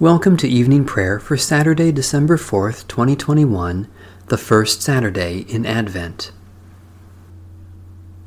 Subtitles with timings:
[0.00, 3.86] Welcome to evening prayer for Saturday, December 4th, 2021,
[4.28, 6.32] the first Saturday in Advent.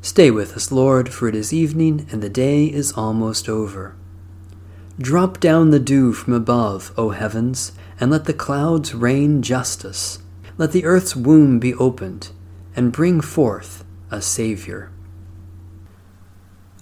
[0.00, 3.96] Stay with us, Lord, for it is evening and the day is almost over.
[5.00, 10.20] Drop down the dew from above, O heavens, and let the clouds rain justice.
[10.56, 12.30] Let the earth's womb be opened,
[12.76, 14.92] and bring forth a Savior.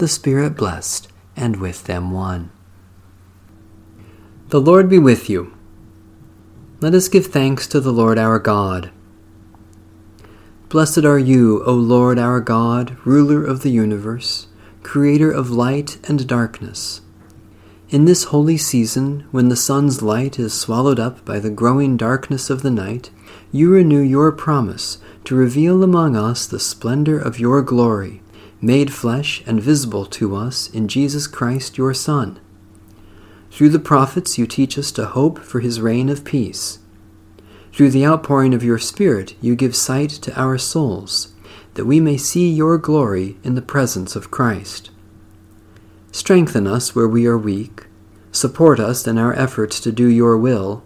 [0.00, 2.50] the Spirit blessed, and with them one.
[4.48, 5.54] The Lord be with you.
[6.80, 8.90] Let us give thanks to the Lord our God.
[10.70, 14.46] Blessed are you, O Lord our God, ruler of the universe,
[14.82, 17.02] creator of light and darkness.
[17.90, 22.48] In this holy season, when the sun's light is swallowed up by the growing darkness
[22.48, 23.10] of the night,
[23.52, 28.22] you renew your promise to reveal among us the splendor of your glory
[28.62, 32.38] made flesh and visible to us in Jesus Christ your Son.
[33.50, 36.78] Through the prophets you teach us to hope for his reign of peace.
[37.72, 41.32] Through the outpouring of your Spirit you give sight to our souls,
[41.74, 44.90] that we may see your glory in the presence of Christ.
[46.12, 47.86] Strengthen us where we are weak,
[48.30, 50.82] support us in our efforts to do your will,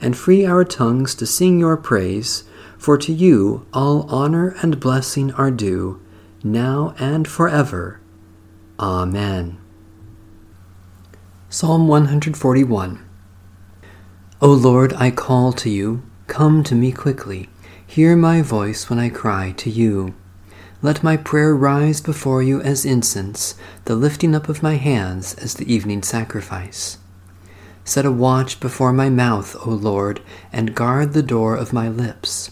[0.00, 2.42] and free our tongues to sing your praise,
[2.76, 6.00] for to you all honor and blessing are due
[6.44, 8.00] now and forever.
[8.78, 9.58] Amen.
[11.48, 13.04] Psalm 141
[14.40, 17.48] O Lord, I call to you, come to me quickly.
[17.86, 20.14] Hear my voice when I cry to you.
[20.80, 25.54] Let my prayer rise before you as incense, the lifting up of my hands as
[25.54, 26.96] the evening sacrifice.
[27.84, 30.22] Set a watch before my mouth, O Lord,
[30.52, 32.51] and guard the door of my lips.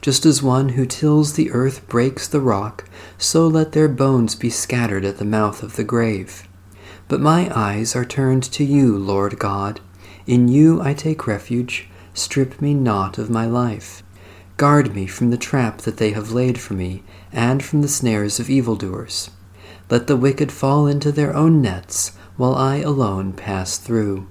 [0.00, 2.88] Just as one who tills the earth breaks the rock,
[3.18, 6.48] so let their bones be scattered at the mouth of the grave.
[7.06, 9.80] But my eyes are turned to you, Lord God.
[10.26, 11.88] In you I take refuge.
[12.14, 14.02] Strip me not of my life.
[14.56, 18.40] Guard me from the trap that they have laid for me, and from the snares
[18.40, 19.30] of evildoers.
[19.90, 24.28] Let the wicked fall into their own nets, while I alone pass through.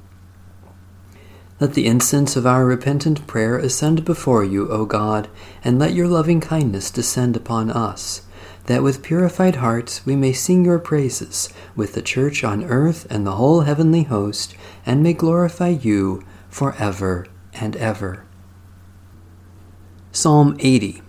[1.59, 5.27] Let the incense of our repentant prayer ascend before you, O God,
[5.61, 8.21] and let your loving kindness descend upon us,
[8.67, 13.27] that with purified hearts we may sing your praises with the church on earth and
[13.27, 14.55] the whole heavenly host,
[14.85, 18.25] and may glorify you for ever and ever.
[20.13, 21.01] Psalm 80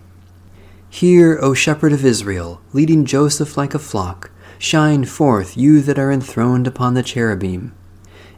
[0.89, 6.11] Hear, O shepherd of Israel, leading Joseph like a flock, shine forth, you that are
[6.11, 7.73] enthroned upon the cherubim.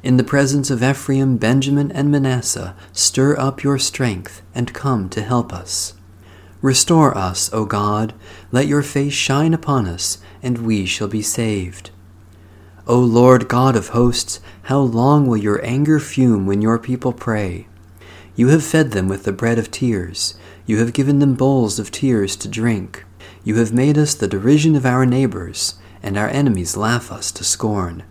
[0.03, 5.23] In the presence of Ephraim, Benjamin, and Manasseh, stir up your strength and come to
[5.23, 5.95] help us.
[6.61, 8.13] Restore us, O God,
[8.51, 11.91] let your face shine upon us, and we shall be saved.
[12.89, 17.69] O Lord God of hosts, how long will your anger fume when your people pray?
[18.35, 20.35] You have fed them with the bread of tears.
[20.67, 23.05] You have given them bowls of tears to drink.
[23.45, 27.45] You have made us the derision of our neighbors, and our enemies laugh us to
[27.45, 28.03] scorn.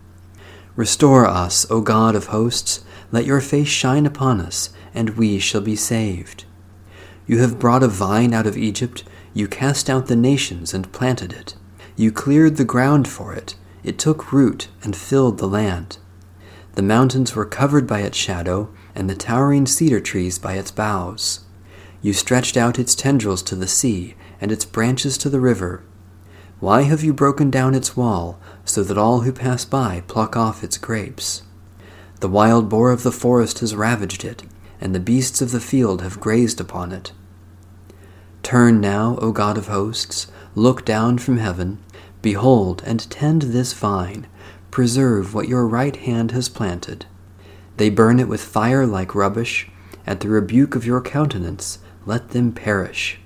[0.74, 5.60] Restore us, O God of hosts, let your face shine upon us, and we shall
[5.60, 6.46] be saved.
[7.26, 9.04] You have brought a vine out of Egypt,
[9.34, 11.56] you cast out the nations and planted it.
[11.94, 13.54] You cleared the ground for it,
[13.84, 15.98] it took root and filled the land.
[16.74, 21.40] The mountains were covered by its shadow, and the towering cedar trees by its boughs.
[22.00, 25.84] You stretched out its tendrils to the sea, and its branches to the river.
[26.60, 30.62] Why have you broken down its wall, so that all who pass by pluck off
[30.62, 31.42] its grapes?
[32.20, 34.44] The wild boar of the forest has ravaged it,
[34.80, 37.12] and the beasts of the field have grazed upon it.
[38.42, 41.78] Turn now, O God of hosts, look down from heaven,
[42.20, 44.26] behold and tend this vine,
[44.70, 47.06] preserve what your right hand has planted.
[47.76, 49.68] They burn it with fire like rubbish,
[50.06, 53.20] at the rebuke of your countenance, let them perish.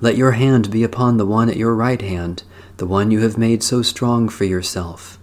[0.00, 2.42] Let your hand be upon the one at your right hand,
[2.82, 5.16] the one you have made so strong for yourself.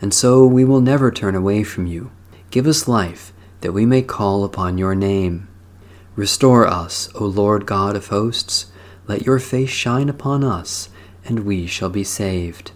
[0.00, 2.12] And so we will never turn away from you.
[2.52, 3.32] Give us life,
[3.62, 5.48] that we may call upon your name.
[6.14, 8.66] Restore us, O Lord God of hosts.
[9.08, 10.88] Let your face shine upon us,
[11.24, 12.70] and we shall be saved.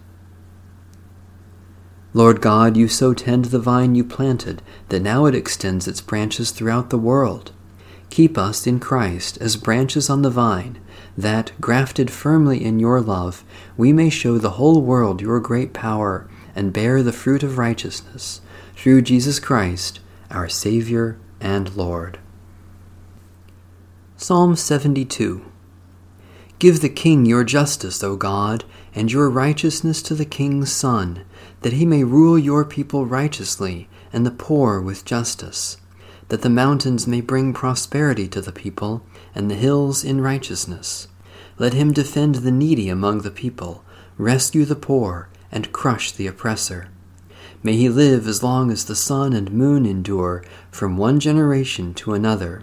[2.12, 6.50] Lord God, you so tend the vine you planted that now it extends its branches
[6.50, 7.52] throughout the world.
[8.12, 10.78] Keep us in Christ as branches on the vine,
[11.16, 13.42] that, grafted firmly in your love,
[13.74, 18.42] we may show the whole world your great power and bear the fruit of righteousness,
[18.76, 20.00] through Jesus Christ,
[20.30, 22.18] our Savior and Lord.
[24.18, 25.50] Psalm 72
[26.58, 31.24] Give the king your justice, O God, and your righteousness to the king's son
[31.62, 35.78] that he may rule your people righteously and the poor with justice,
[36.32, 41.06] that the mountains may bring prosperity to the people, and the hills in righteousness.
[41.58, 43.84] Let him defend the needy among the people,
[44.16, 46.88] rescue the poor, and crush the oppressor.
[47.62, 52.14] May he live as long as the sun and moon endure, from one generation to
[52.14, 52.62] another.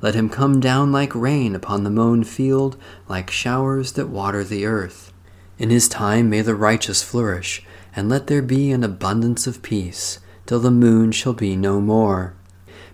[0.00, 2.76] Let him come down like rain upon the mown field,
[3.08, 5.12] like showers that water the earth.
[5.58, 7.64] In his time may the righteous flourish
[7.96, 12.36] and let there be an abundance of peace, till the moon shall be no more.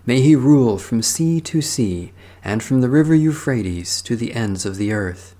[0.07, 4.65] May he rule from sea to sea, and from the river Euphrates to the ends
[4.65, 5.35] of the earth.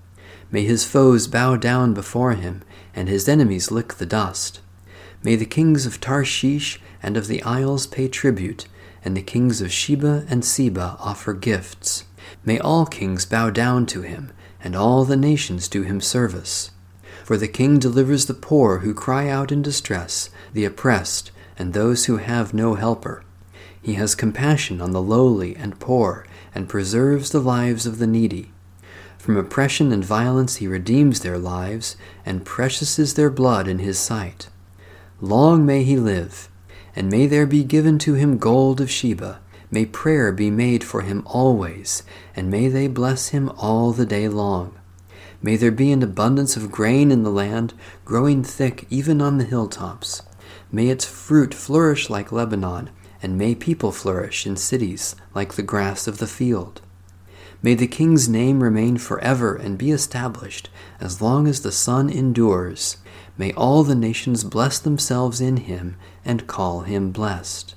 [0.52, 4.60] May his foes bow down before him, and his enemies lick the dust.
[5.24, 8.68] May the kings of Tarshish and of the isles pay tribute,
[9.06, 12.04] and the kings of Sheba and Seba offer gifts.
[12.44, 16.72] May all kings bow down to him, and all the nations do him service.
[17.24, 22.06] For the king delivers the poor who cry out in distress, the oppressed, and those
[22.08, 23.24] who have no helper.
[23.88, 28.52] He has compassion on the lowly and poor, and preserves the lives of the needy.
[29.18, 31.96] From oppression and violence he redeems their lives,
[32.26, 34.50] and precious is their blood in his sight.
[35.22, 36.50] Long may he live,
[36.98, 39.40] and may there be given to him gold of Sheba.
[39.72, 42.04] May prayer be made for him always,
[42.36, 44.78] and may they bless him all the day long.
[45.42, 47.74] May there be an abundance of grain in the land,
[48.04, 50.24] growing thick even on the hilltops.
[50.74, 52.90] May its fruit flourish like Lebanon,
[53.22, 56.82] and may people flourish in cities like the grass of the field.
[57.62, 60.70] May the king's name remain forever and be established
[61.00, 62.98] as long as the sun endures.
[63.38, 67.76] May all the nations bless themselves in him and call him blessed.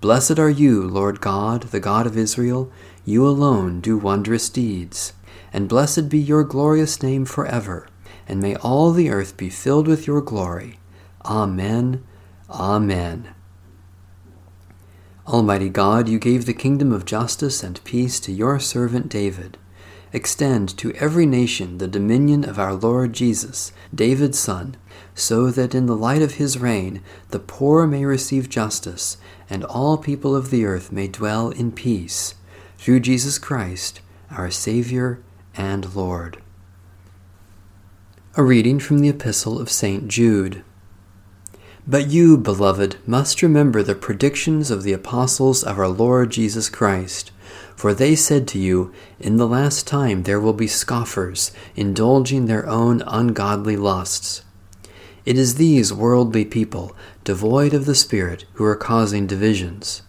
[0.00, 2.70] Blessed are you, Lord God, the God of Israel.
[3.04, 5.12] You alone do wondrous deeds
[5.52, 7.88] and blessed be your glorious name forever,
[8.28, 10.78] and may all the earth be filled with your glory.
[11.24, 12.04] Amen.
[12.50, 13.35] Amen.
[15.28, 19.58] Almighty God, you gave the kingdom of justice and peace to your servant David.
[20.12, 24.76] Extend to every nation the dominion of our Lord Jesus, David's Son,
[25.16, 29.16] so that in the light of his reign the poor may receive justice,
[29.50, 32.36] and all people of the earth may dwell in peace.
[32.78, 34.00] Through Jesus Christ,
[34.30, 35.20] our Savior
[35.56, 36.40] and Lord.
[38.36, 40.06] A reading from the Epistle of St.
[40.06, 40.62] Jude.
[41.88, 47.30] But you, beloved, must remember the predictions of the apostles of our Lord Jesus Christ.
[47.76, 52.66] For they said to you, In the last time there will be scoffers, indulging their
[52.66, 54.42] own ungodly lusts.
[55.24, 60.02] It is these worldly people, devoid of the Spirit, who are causing divisions.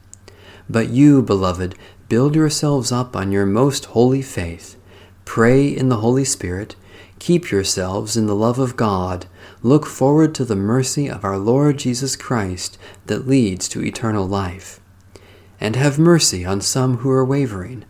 [0.67, 1.75] But you, beloved,
[2.10, 4.77] build yourselves up on your most holy faith
[5.25, 6.77] Pray in the Holy Spirit.
[7.20, 9.26] Keep yourselves in the love of God.
[9.64, 14.80] Look forward to the mercy of our Lord Jesus Christ that leads to eternal life.
[15.60, 17.86] And have mercy on some who are wavering.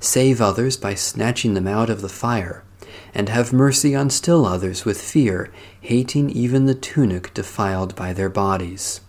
[0.00, 2.64] Save others by snatching them out of the fire.
[3.12, 8.30] And have mercy on still others with fear, hating even the tunic defiled by their
[8.30, 9.02] bodies.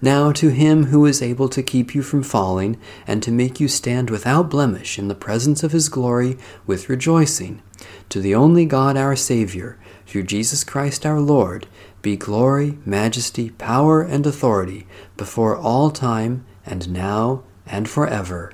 [0.00, 3.66] Now to him who is able to keep you from falling, and to make you
[3.66, 7.62] stand without blemish in the presence of his glory with rejoicing,
[8.08, 9.76] to the only God our Saviour,
[10.06, 11.66] through Jesus Christ our Lord,
[12.00, 14.86] be glory, majesty, power, and authority
[15.16, 18.52] before all time, and now, and forever.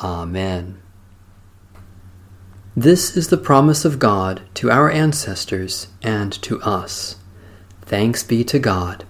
[0.00, 0.82] Amen.
[2.76, 7.16] This is the promise of God to our ancestors and to us.
[7.82, 9.06] Thanks be to God.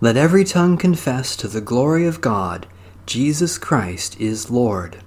[0.00, 2.66] Let every tongue confess to the glory of God,
[3.06, 4.98] Jesus Christ is Lord.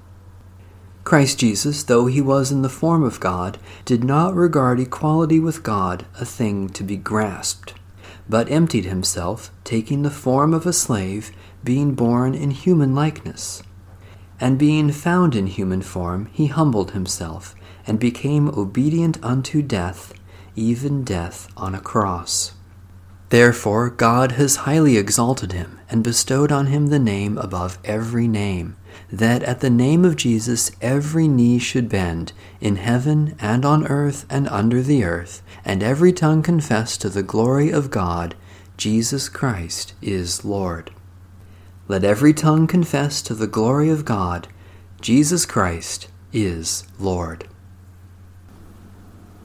[1.05, 5.63] Christ Jesus, though he was in the form of God, did not regard equality with
[5.63, 7.73] God a thing to be grasped,
[8.29, 11.31] but emptied himself, taking the form of a slave,
[11.63, 13.63] being born in human likeness
[14.39, 17.55] And being found in human form, he humbled himself,
[17.87, 20.13] and became obedient unto death,
[20.55, 22.53] even death on a cross.
[23.31, 28.75] Therefore God has highly exalted him, and bestowed on him the name above every name,
[29.09, 34.25] that at the name of Jesus every knee should bend, in heaven and on earth
[34.29, 38.35] and under the earth, and every tongue confess to the glory of God,
[38.75, 40.91] Jesus Christ is Lord.
[41.87, 44.49] Let every tongue confess to the glory of God,
[44.99, 47.47] Jesus Christ is Lord.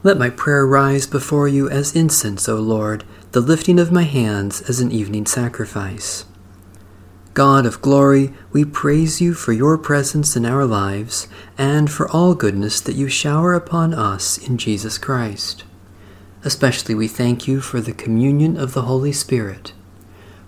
[0.03, 3.03] Let my prayer rise before you as incense, O Lord,
[3.37, 6.25] the lifting of my hands as an evening sacrifice.
[7.35, 12.33] God of glory, we praise you for your presence in our lives and for all
[12.33, 15.65] goodness that you shower upon us in Jesus Christ.
[16.43, 19.71] Especially we thank you for the communion of the Holy Spirit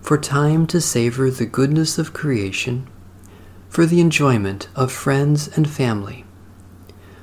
[0.01, 2.87] for time to savor the goodness of creation,
[3.67, 6.25] for the enjoyment of friends and family,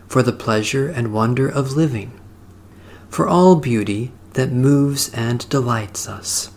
[0.07, 2.21] for the pleasure and wonder of living,
[3.09, 6.51] for all beauty that moves and delights us.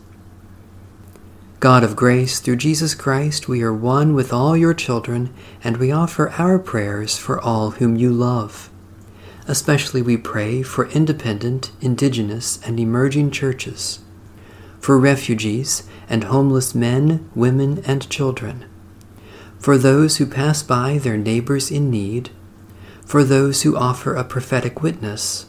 [1.62, 5.34] God of grace, through Jesus Christ, we are one with all your children,
[5.64, 8.70] and we offer our prayers for all whom you love.
[9.48, 14.00] Especially we pray for independent, indigenous, and emerging churches,
[14.80, 18.66] for refugees and homeless men, women, and children,
[19.58, 22.30] for those who pass by their neighbors in need,
[23.06, 25.46] for those who offer a prophetic witness,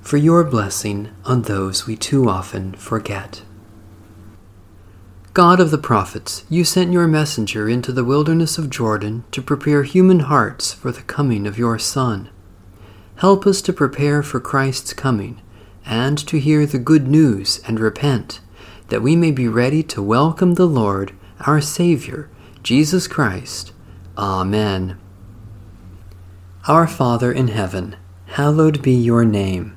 [0.00, 3.42] for your blessing on those we too often forget.
[5.32, 9.84] God of the prophets, you sent your messenger into the wilderness of Jordan to prepare
[9.84, 12.28] human hearts for the coming of your Son.
[13.16, 15.40] Help us to prepare for Christ's coming
[15.86, 18.40] and to hear the good news and repent
[18.88, 21.12] that we may be ready to welcome the Lord,
[21.46, 22.28] our Savior,
[22.64, 23.72] Jesus Christ.
[24.18, 24.98] Amen.
[26.66, 29.76] Our Father in heaven, hallowed be your name.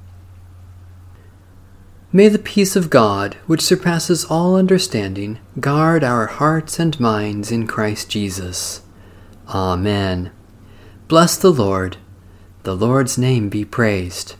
[2.13, 7.67] May the peace of God, which surpasses all understanding, guard our hearts and minds in
[7.67, 8.81] Christ Jesus.
[9.47, 10.31] Amen.
[11.07, 11.95] Bless the Lord.
[12.63, 14.35] The Lord's name be praised.